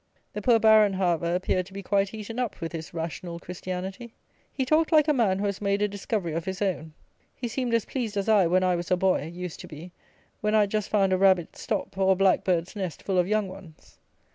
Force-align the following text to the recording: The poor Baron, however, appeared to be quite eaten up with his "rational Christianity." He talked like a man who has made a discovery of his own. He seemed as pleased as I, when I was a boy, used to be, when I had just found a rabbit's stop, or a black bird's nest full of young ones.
The 0.33 0.41
poor 0.41 0.57
Baron, 0.57 0.93
however, 0.93 1.35
appeared 1.35 1.67
to 1.67 1.73
be 1.73 1.83
quite 1.83 2.11
eaten 2.11 2.39
up 2.39 2.59
with 2.59 2.71
his 2.71 2.91
"rational 2.91 3.37
Christianity." 3.37 4.15
He 4.51 4.65
talked 4.65 4.91
like 4.91 5.07
a 5.07 5.13
man 5.13 5.37
who 5.37 5.45
has 5.45 5.61
made 5.61 5.79
a 5.83 5.87
discovery 5.87 6.33
of 6.33 6.45
his 6.45 6.59
own. 6.59 6.95
He 7.35 7.47
seemed 7.47 7.75
as 7.75 7.85
pleased 7.85 8.17
as 8.17 8.27
I, 8.27 8.47
when 8.47 8.63
I 8.63 8.75
was 8.75 8.89
a 8.89 8.97
boy, 8.97 9.31
used 9.31 9.59
to 9.59 9.67
be, 9.67 9.91
when 10.39 10.55
I 10.55 10.61
had 10.61 10.71
just 10.71 10.89
found 10.89 11.13
a 11.13 11.19
rabbit's 11.19 11.61
stop, 11.61 11.95
or 11.99 12.13
a 12.13 12.15
black 12.15 12.43
bird's 12.43 12.75
nest 12.75 13.03
full 13.03 13.19
of 13.19 13.27
young 13.27 13.47
ones. 13.47 13.99